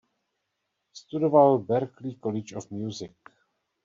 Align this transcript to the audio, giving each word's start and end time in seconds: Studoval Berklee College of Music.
Studoval 0.93 1.59
Berklee 1.59 2.15
College 2.19 2.55
of 2.55 2.71
Music. 2.71 3.11